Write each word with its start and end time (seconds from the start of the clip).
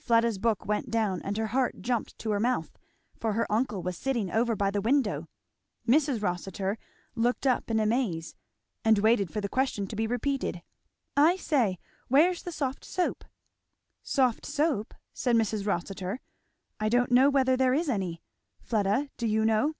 Fleda's 0.00 0.38
book 0.38 0.66
went 0.66 0.90
down 0.90 1.22
and 1.22 1.36
her 1.36 1.46
heart 1.46 1.80
jumped 1.80 2.18
to 2.18 2.32
her 2.32 2.40
mouth, 2.40 2.76
for 3.16 3.34
her 3.34 3.46
uncle 3.48 3.84
was 3.84 3.96
sitting 3.96 4.28
over 4.28 4.56
by 4.56 4.68
the 4.68 4.80
window. 4.80 5.28
Mrs. 5.86 6.20
Rossitur 6.20 6.76
looked 7.14 7.46
up 7.46 7.70
in 7.70 7.78
a 7.78 7.86
maze 7.86 8.34
and 8.84 8.98
waited 8.98 9.30
for 9.32 9.40
the 9.40 9.48
question 9.48 9.86
to 9.86 9.94
be 9.94 10.08
repeated. 10.08 10.62
"I 11.16 11.36
say, 11.36 11.78
where's 12.08 12.42
the 12.42 12.50
soft 12.50 12.84
soap?" 12.84 13.24
"Soft 14.02 14.44
soap!" 14.44 14.92
said 15.12 15.36
Mrs. 15.36 15.64
Rossitur, 15.68 16.18
"I 16.80 16.88
don't 16.88 17.12
know 17.12 17.30
whether 17.30 17.56
there 17.56 17.72
is 17.72 17.88
any. 17.88 18.20
Fleda, 18.60 19.10
do 19.18 19.28
you 19.28 19.44
know?" 19.44 19.74